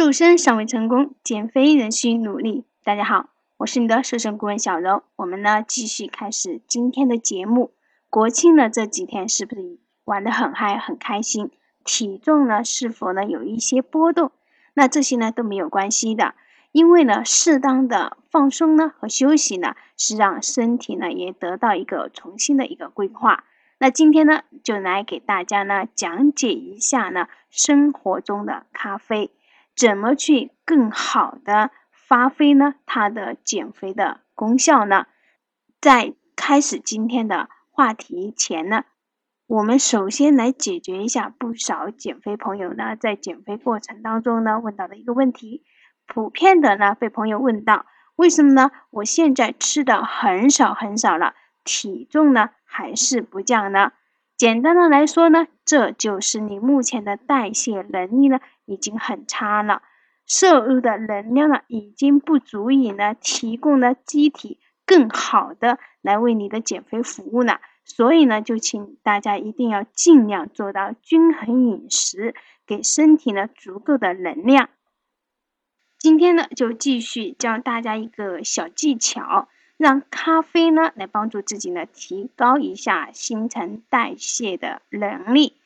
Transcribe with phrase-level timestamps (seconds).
[0.00, 2.64] 瘦身尚未成功，减肥仍需努力。
[2.82, 5.02] 大家好，我是你的瘦身顾问小柔。
[5.16, 7.74] 我们呢继续开始今天的节目。
[8.08, 11.50] 国庆呢这几天是不是玩得很嗨、很开心？
[11.84, 14.32] 体重呢是否呢有一些波动？
[14.72, 16.34] 那这些呢都没有关系的，
[16.72, 23.44] 因为呢适当的放松呢和休息呢是让身体呢也得到一个重新的一个规划。
[23.76, 29.30] 那今天呢就来给大家呢讲解一下呢生活中的咖啡。
[29.80, 32.74] 怎么去更好的发挥呢？
[32.84, 35.06] 它的减肥的功效呢？
[35.80, 38.84] 在开始今天的话题前呢，
[39.46, 45.64] 我们首先来解决一下不少减肥朋友呢在减肥过程当中呢问到的一个问题。
[46.06, 47.86] 普遍的呢被朋友问到，
[48.16, 48.70] 为什么呢？
[48.90, 51.34] 我现在吃的很少很少了，
[51.64, 53.92] 体重呢还是不降呢？
[54.40, 59.82] 简单的来说呢，这就是你目前的代谢能力呢已经很差了，
[60.24, 67.60] 摄入的能量呢已经不足以呢提供呢机体更好的来为你的减肥服务了。
[67.84, 72.34] 所以呢，就请大家一定要尽量做到均衡饮食，
[72.66, 74.70] 给身体呢足够的能量。
[75.98, 79.48] 今天呢，就继续教大家一个小技巧。
[79.80, 85.56] 让咖啡呢来帮助自己呢提高一下新陈代谢的能力。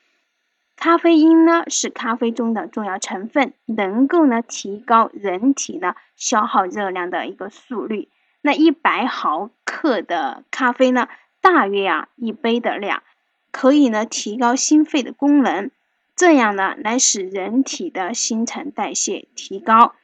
[0.76, 8.08] 咖啡因呢是咖啡中的重要成分，能够呢提高人体呢消耗热量的一个速率。
[8.40, 11.08] 那一百毫克的咖啡呢，
[11.40, 13.02] 大约啊一杯的量，
[13.50, 15.72] 可以呢提高心肺的功能，
[16.14, 19.96] 这样呢来使人体的新陈代谢提高。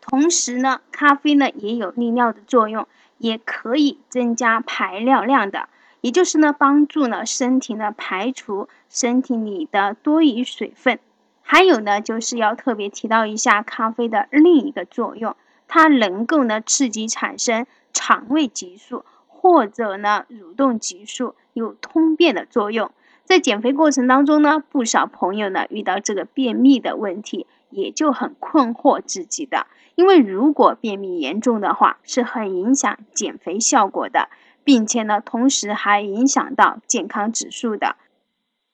[0.00, 2.88] 同时呢，咖啡呢也有利尿的作用。
[3.18, 5.68] 也可以增加排尿量的，
[6.00, 10.98] 也就是呢，帮助呢身体呢排除身体里的多余水分。
[11.42, 15.36] 还有呢，就是要特别提到一下咖啡的另一个作用，
[15.68, 22.90] 它能够呢刺激产生肠胃激素或者呢蠕动激素，有通便的作用。
[23.24, 29.66] 在减肥过程当中呢，不少朋友呢遇到这个便秘的问题，也就很困惑自己的。
[29.96, 34.28] 因为如果便秘严重的话，是很影响减肥效果的，
[34.64, 37.96] 并且呢，同时还影响到健康指数的。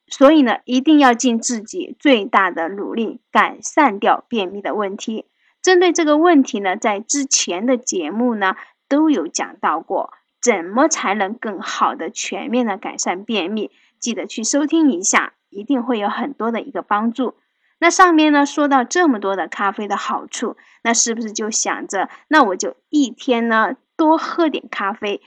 [0.07, 5.27] 所以呢，一定要尽自己最大的努力改善掉便秘的问题。
[5.63, 8.57] 针对这个问题呢，在之前的节目呢
[8.89, 13.71] 都有讲到过，怎么才能更好的全面的改善便秘？
[13.99, 17.35] 记得去收听一下，一定会有很多的一个帮助。
[17.81, 25.23] 那上面呢说到这么多的咖啡的好处，那是不是就想着，那我就一天呢多喝点咖啡，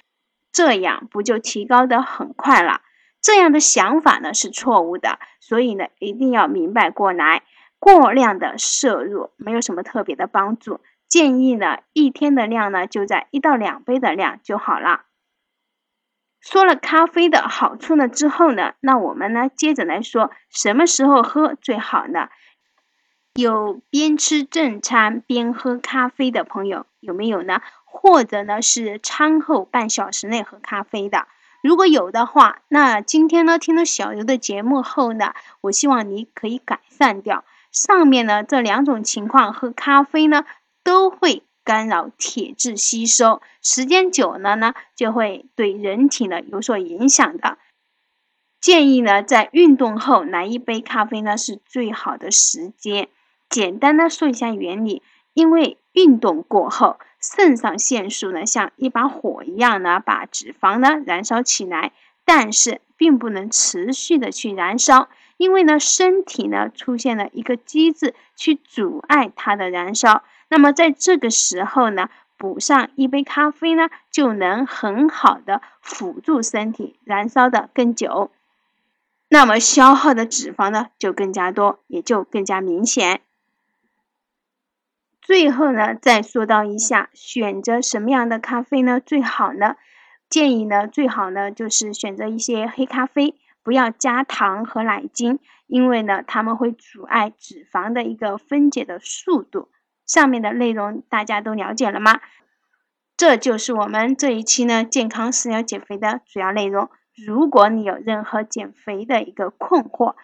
[0.51, 2.81] 这样不就提高的很快了？
[3.21, 7.43] 这样的想法呢是错误的，所以呢一定要明白过来，
[7.79, 15.05] 过量的摄入没有什么特别的帮助，建议呢一天的量呢就在一到两杯的量就好了。
[16.39, 22.29] 说了咖啡的好处呢之后呢，那我们呢接着来说什么时候喝最好呢？
[23.33, 27.61] 有边吃正餐边喝咖啡的朋友有没有呢？
[27.83, 31.27] 或者呢是餐后半小时内喝咖啡的？
[31.63, 39.51] 如果有的话，那今天呢听了小游的节目后呢，我希望你可以改善掉上面呢这两种情况。
[39.51, 40.45] 喝咖啡呢
[40.83, 47.57] 都会干扰铁质吸收，时间久了呢就会对人体呢有所影响的。
[48.61, 53.09] 建议呢在运动后来一杯咖啡呢是最好的时间。
[53.53, 55.03] 简单的说一下原理，
[55.35, 61.91] 因为运动过后，肾上腺素呢像一把火一样呢，把脂肪呢燃烧起来，
[62.25, 70.23] 但是并不能持续的去燃烧，因为呢身体呢出现了一个机制去阻碍它的燃烧。
[70.49, 72.09] 那么在这个时候呢，
[72.39, 78.31] 补上一杯咖啡呢，就能很好的辅助身体燃烧的更久，
[79.29, 83.21] 那么消耗的脂肪呢就更加多，也就更加明显。
[85.23, 89.77] 最后呢，再说到一下，选择什么样的咖啡呢最好呢？
[90.29, 99.69] 建议呢，最好呢就是选择一些黑咖啡，不要加糖和奶精，因为呢，它们会阻碍脂肪的一个分解的速度。
[100.05, 102.19] 上面的内容大家都了解了吗？
[103.15, 106.89] 这就是我们这一期呢健康食疗减肥的主要内容。
[107.15, 110.15] 如果你有任何减肥的一个困惑，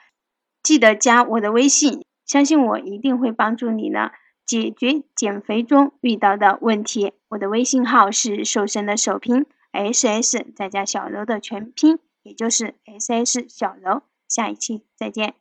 [0.62, 4.12] 记得加我的微信，相信我一定会帮助你呢。
[4.50, 14.02] 解决减肥中遇到的问题，我的微信号是瘦身的首拼 S S 再加小柔的全拼，也就是 S S 小柔。
[14.28, 15.36] 下一期再见。